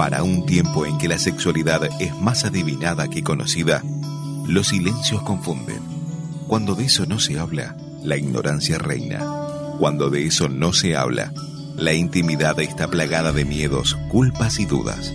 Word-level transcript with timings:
Para 0.00 0.22
un 0.22 0.46
tiempo 0.46 0.86
en 0.86 0.96
que 0.96 1.08
la 1.08 1.18
sexualidad 1.18 1.82
es 2.00 2.16
más 2.16 2.46
adivinada 2.46 3.08
que 3.08 3.22
conocida, 3.22 3.82
los 4.48 4.68
silencios 4.68 5.20
confunden. 5.20 5.82
Cuando 6.48 6.74
de 6.74 6.86
eso 6.86 7.04
no 7.04 7.20
se 7.20 7.38
habla, 7.38 7.76
la 8.02 8.16
ignorancia 8.16 8.78
reina. 8.78 9.20
Cuando 9.78 10.08
de 10.08 10.24
eso 10.24 10.48
no 10.48 10.72
se 10.72 10.96
habla, 10.96 11.34
la 11.76 11.92
intimidad 11.92 12.58
está 12.60 12.88
plagada 12.88 13.32
de 13.32 13.44
miedos, 13.44 13.94
culpas 14.08 14.58
y 14.58 14.64
dudas. 14.64 15.12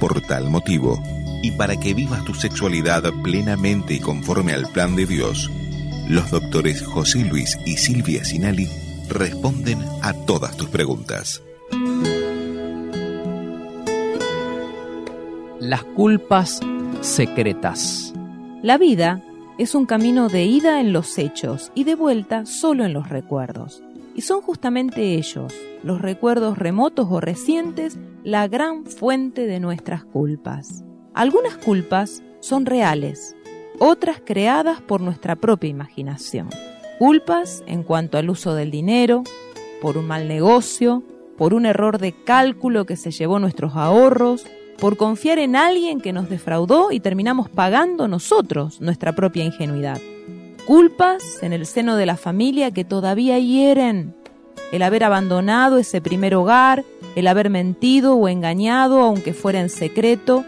Por 0.00 0.22
tal 0.22 0.48
motivo, 0.48 0.98
y 1.42 1.50
para 1.50 1.78
que 1.78 1.92
vivas 1.92 2.24
tu 2.24 2.32
sexualidad 2.32 3.02
plenamente 3.22 3.92
y 3.92 4.00
conforme 4.00 4.54
al 4.54 4.66
plan 4.72 4.96
de 4.96 5.04
Dios, 5.04 5.50
los 6.08 6.30
doctores 6.30 6.82
José 6.86 7.22
Luis 7.26 7.58
y 7.66 7.76
Silvia 7.76 8.24
Sinali 8.24 8.66
responden 9.10 9.84
a 10.00 10.14
todas 10.14 10.56
tus 10.56 10.70
preguntas. 10.70 11.42
Las 15.70 15.84
culpas 15.84 16.58
secretas. 17.00 18.12
La 18.60 18.76
vida 18.76 19.22
es 19.56 19.76
un 19.76 19.86
camino 19.86 20.28
de 20.28 20.42
ida 20.42 20.80
en 20.80 20.92
los 20.92 21.16
hechos 21.16 21.70
y 21.76 21.84
de 21.84 21.94
vuelta 21.94 22.44
solo 22.44 22.84
en 22.84 22.92
los 22.92 23.08
recuerdos. 23.08 23.80
Y 24.16 24.22
son 24.22 24.40
justamente 24.40 25.14
ellos, 25.14 25.54
los 25.84 26.02
recuerdos 26.02 26.58
remotos 26.58 27.06
o 27.08 27.20
recientes, 27.20 27.96
la 28.24 28.48
gran 28.48 28.84
fuente 28.84 29.46
de 29.46 29.60
nuestras 29.60 30.02
culpas. 30.02 30.82
Algunas 31.14 31.56
culpas 31.56 32.20
son 32.40 32.66
reales, 32.66 33.36
otras 33.78 34.20
creadas 34.24 34.80
por 34.80 35.00
nuestra 35.00 35.36
propia 35.36 35.70
imaginación. 35.70 36.48
Culpas 36.98 37.62
en 37.68 37.84
cuanto 37.84 38.18
al 38.18 38.28
uso 38.28 38.56
del 38.56 38.72
dinero, 38.72 39.22
por 39.80 39.98
un 39.98 40.08
mal 40.08 40.26
negocio, 40.26 41.04
por 41.38 41.54
un 41.54 41.64
error 41.64 41.98
de 41.98 42.10
cálculo 42.10 42.86
que 42.86 42.96
se 42.96 43.12
llevó 43.12 43.38
nuestros 43.38 43.76
ahorros, 43.76 44.46
por 44.80 44.96
confiar 44.96 45.38
en 45.38 45.56
alguien 45.56 46.00
que 46.00 46.12
nos 46.12 46.28
defraudó 46.30 46.90
y 46.90 47.00
terminamos 47.00 47.48
pagando 47.48 48.08
nosotros 48.08 48.80
nuestra 48.80 49.12
propia 49.12 49.44
ingenuidad. 49.44 50.00
Culpas 50.66 51.42
en 51.42 51.52
el 51.52 51.66
seno 51.66 51.96
de 51.96 52.06
la 52.06 52.16
familia 52.16 52.70
que 52.70 52.84
todavía 52.84 53.38
hieren. 53.38 54.14
El 54.72 54.82
haber 54.82 55.04
abandonado 55.04 55.78
ese 55.78 56.00
primer 56.00 56.34
hogar, 56.34 56.84
el 57.14 57.26
haber 57.26 57.50
mentido 57.50 58.14
o 58.14 58.28
engañado 58.28 59.00
aunque 59.00 59.34
fuera 59.34 59.60
en 59.60 59.68
secreto, 59.68 60.44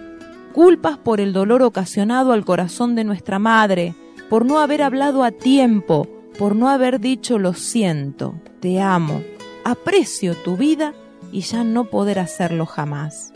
culpas 0.53 0.97
por 0.97 1.21
el 1.21 1.33
dolor 1.33 1.63
ocasionado 1.63 2.33
al 2.33 2.45
corazón 2.45 2.95
de 2.95 3.05
nuestra 3.05 3.39
madre, 3.39 3.95
por 4.31 4.47
no 4.47 4.61
haber 4.61 4.83
hablado 4.83 5.25
a 5.25 5.31
tiempo, 5.31 6.09
por 6.39 6.57
no 6.57 6.71
haber 6.71 7.01
dicho 7.01 7.39
lo 7.39 7.53
siento, 7.53 8.35
te 8.61 8.81
amo, 8.81 9.23
aprecio 9.65 10.35
tu 10.37 10.57
vida 10.57 10.95
y 11.33 11.41
ya 11.41 11.65
no 11.65 11.85
poder 11.85 12.19
hacerlo 12.19 12.65
jamás. 12.65 13.32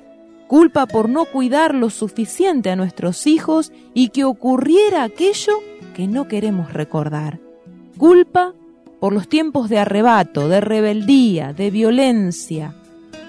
Culpa 0.49 0.87
por 0.87 1.09
no 1.09 1.25
cuidar 1.25 1.75
lo 1.75 1.91
suficiente 1.91 2.71
a 2.71 2.77
nuestros 2.77 3.27
hijos 3.27 3.73
y 3.95 4.11
que 4.11 4.25
ocurriera 4.25 5.03
aquello 5.03 5.61
que 5.95 6.07
no 6.07 6.29
queremos 6.29 6.73
recordar. 6.73 7.41
Culpa 7.99 8.55
por 9.01 9.13
los 9.13 9.29
tiempos 9.29 9.69
de 9.69 9.79
arrebato, 9.79 10.49
de 10.49 10.61
rebeldía, 10.61 11.53
de 11.53 11.71
violencia, 11.71 12.75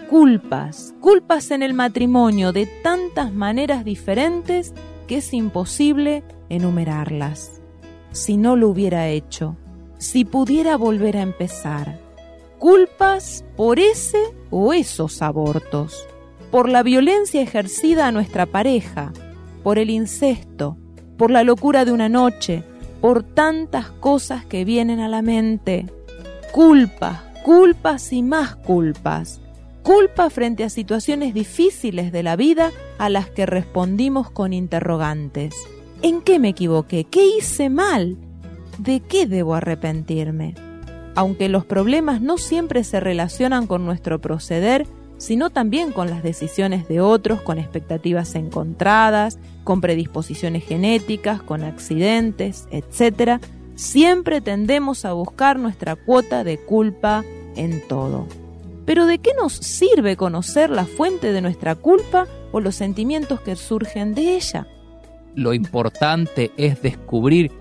culpas, 0.09 0.93
culpas 1.01 1.51
en 1.51 1.63
el 1.63 1.73
matrimonio 1.73 2.53
de 2.53 2.67
tantas 2.83 3.33
maneras 3.33 3.83
diferentes 3.83 4.73
que 5.07 5.17
es 5.17 5.33
imposible 5.33 6.23
enumerarlas. 6.49 7.61
Si 8.11 8.37
no 8.37 8.55
lo 8.55 8.69
hubiera 8.69 9.09
hecho, 9.09 9.57
si 9.97 10.23
pudiera 10.23 10.77
volver 10.77 11.17
a 11.17 11.21
empezar. 11.21 11.99
Culpas 12.59 13.43
por 13.55 13.79
ese 13.79 14.21
o 14.49 14.73
esos 14.73 15.21
abortos, 15.21 16.07
por 16.51 16.69
la 16.69 16.83
violencia 16.83 17.41
ejercida 17.41 18.07
a 18.07 18.11
nuestra 18.11 18.45
pareja, 18.45 19.11
por 19.63 19.79
el 19.79 19.89
incesto, 19.89 20.77
por 21.17 21.31
la 21.31 21.43
locura 21.43 21.85
de 21.85 21.91
una 21.91 22.09
noche, 22.09 22.63
por 23.01 23.23
tantas 23.23 23.91
cosas 23.91 24.45
que 24.45 24.65
vienen 24.65 24.99
a 24.99 25.07
la 25.07 25.21
mente. 25.21 25.85
Culpas, 26.51 27.21
culpas 27.43 28.11
y 28.13 28.23
más 28.23 28.55
culpas 28.55 29.41
culpa 29.87 30.29
frente 30.29 30.65
a 30.65 30.69
situaciones 30.69 31.33
difíciles 31.33 32.11
de 32.11 32.21
la 32.21 32.35
vida 32.35 32.73
a 32.97 33.07
las 33.07 33.29
que 33.29 33.45
respondimos 33.45 34.29
con 34.29 34.51
interrogantes. 34.51 35.55
¿En 36.01 36.19
qué 36.19 36.39
me 36.39 36.49
equivoqué? 36.49 37.05
¿Qué 37.05 37.25
hice 37.25 37.69
mal? 37.69 38.17
¿De 38.79 38.99
qué 38.99 39.27
debo 39.27 39.55
arrepentirme? 39.55 40.55
Aunque 41.15 41.47
los 41.47 41.63
problemas 41.63 42.19
no 42.19 42.37
siempre 42.37 42.83
se 42.83 42.99
relacionan 42.99 43.65
con 43.65 43.85
nuestro 43.85 44.19
proceder, 44.19 44.85
sino 45.17 45.49
también 45.49 45.91
con 45.91 46.09
las 46.09 46.23
decisiones 46.23 46.87
de 46.87 47.01
otros, 47.01 47.41
con 47.41 47.57
expectativas 47.57 48.35
encontradas, 48.35 49.39
con 49.63 49.81
predisposiciones 49.81 50.63
genéticas, 50.65 51.41
con 51.41 51.63
accidentes, 51.63 52.67
etc., 52.71 53.41
siempre 53.75 54.41
tendemos 54.41 55.05
a 55.05 55.13
buscar 55.13 55.59
nuestra 55.59 55.95
cuota 55.95 56.43
de 56.43 56.57
culpa 56.57 57.23
en 57.55 57.81
todo. 57.87 58.27
Pero 58.85 59.05
¿de 59.05 59.19
qué 59.19 59.31
nos 59.39 59.53
sirve 59.53 60.15
conocer 60.15 60.69
la 60.69 60.85
fuente 60.85 61.33
de 61.33 61.41
nuestra 61.41 61.75
culpa 61.75 62.25
o 62.51 62.59
los 62.59 62.75
sentimientos 62.75 63.41
que 63.41 63.55
surgen 63.55 64.15
de 64.15 64.35
ella? 64.35 64.67
Lo 65.35 65.53
importante 65.53 66.51
es 66.57 66.81
descubrir 66.81 67.51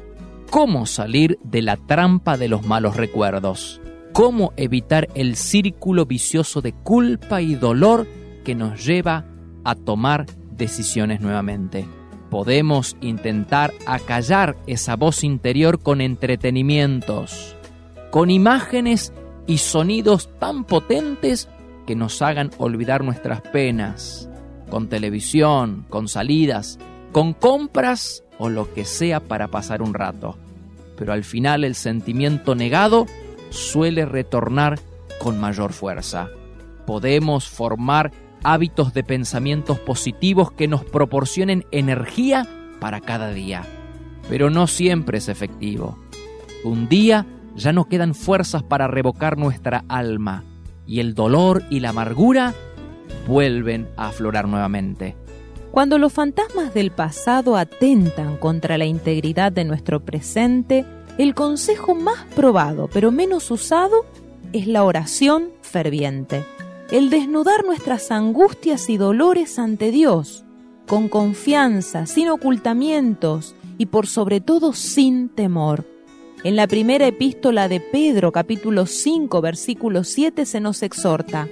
cómo 0.50 0.86
salir 0.86 1.38
de 1.42 1.62
la 1.62 1.76
trampa 1.76 2.36
de 2.36 2.48
los 2.48 2.64
malos 2.64 2.96
recuerdos, 2.96 3.80
cómo 4.16 4.54
evitar 4.56 5.08
el 5.14 5.36
círculo 5.36 6.06
vicioso 6.06 6.62
de 6.62 6.72
culpa 6.72 7.42
y 7.42 7.54
dolor 7.54 8.06
que 8.46 8.54
nos 8.54 8.82
lleva 8.82 9.26
a 9.62 9.74
tomar 9.74 10.24
decisiones 10.52 11.20
nuevamente. 11.20 11.86
Podemos 12.30 12.96
intentar 13.02 13.74
acallar 13.84 14.56
esa 14.66 14.96
voz 14.96 15.22
interior 15.22 15.82
con 15.82 16.00
entretenimientos, 16.00 17.56
con 18.10 18.30
imágenes 18.30 19.12
y 19.46 19.58
sonidos 19.58 20.30
tan 20.38 20.64
potentes 20.64 21.50
que 21.86 21.94
nos 21.94 22.22
hagan 22.22 22.52
olvidar 22.56 23.04
nuestras 23.04 23.42
penas, 23.42 24.30
con 24.70 24.88
televisión, 24.88 25.84
con 25.90 26.08
salidas, 26.08 26.78
con 27.12 27.34
compras 27.34 28.24
o 28.38 28.48
lo 28.48 28.72
que 28.72 28.86
sea 28.86 29.20
para 29.20 29.48
pasar 29.48 29.82
un 29.82 29.92
rato. 29.92 30.38
Pero 30.96 31.12
al 31.12 31.22
final 31.22 31.64
el 31.64 31.74
sentimiento 31.74 32.54
negado 32.54 33.04
suele 33.50 34.04
retornar 34.04 34.78
con 35.18 35.38
mayor 35.40 35.72
fuerza. 35.72 36.28
Podemos 36.86 37.48
formar 37.48 38.12
hábitos 38.44 38.94
de 38.94 39.02
pensamientos 39.02 39.78
positivos 39.78 40.52
que 40.52 40.68
nos 40.68 40.84
proporcionen 40.84 41.64
energía 41.70 42.46
para 42.80 43.00
cada 43.00 43.32
día. 43.32 43.64
Pero 44.28 44.50
no 44.50 44.66
siempre 44.66 45.18
es 45.18 45.28
efectivo. 45.28 45.98
Un 46.64 46.88
día 46.88 47.26
ya 47.54 47.72
no 47.72 47.86
quedan 47.86 48.14
fuerzas 48.14 48.62
para 48.62 48.86
revocar 48.86 49.38
nuestra 49.38 49.84
alma 49.88 50.44
y 50.86 51.00
el 51.00 51.14
dolor 51.14 51.64
y 51.70 51.80
la 51.80 51.90
amargura 51.90 52.54
vuelven 53.26 53.88
a 53.96 54.08
aflorar 54.08 54.46
nuevamente. 54.46 55.16
Cuando 55.70 55.98
los 55.98 56.12
fantasmas 56.12 56.72
del 56.72 56.90
pasado 56.90 57.56
atentan 57.56 58.36
contra 58.36 58.78
la 58.78 58.86
integridad 58.86 59.52
de 59.52 59.64
nuestro 59.64 60.00
presente, 60.00 60.86
el 61.18 61.34
consejo 61.34 61.94
más 61.94 62.24
probado 62.34 62.88
pero 62.92 63.10
menos 63.10 63.50
usado 63.50 64.04
es 64.52 64.66
la 64.66 64.84
oración 64.84 65.50
ferviente, 65.62 66.44
el 66.90 67.10
desnudar 67.10 67.64
nuestras 67.64 68.10
angustias 68.10 68.88
y 68.88 68.96
dolores 68.96 69.58
ante 69.58 69.90
Dios, 69.90 70.44
con 70.86 71.08
confianza, 71.08 72.06
sin 72.06 72.28
ocultamientos 72.28 73.54
y 73.76 73.86
por 73.86 74.06
sobre 74.06 74.40
todo 74.40 74.72
sin 74.72 75.28
temor 75.28 75.84
en 76.46 76.54
la 76.54 76.68
primera 76.68 77.08
epístola 77.08 77.66
de 77.66 77.80
Pedro, 77.80 78.30
capítulo 78.30 78.86
5, 78.86 79.40
versículo 79.40 80.04
7, 80.04 80.46
se 80.46 80.60
nos 80.60 80.84
exhorta, 80.84 81.48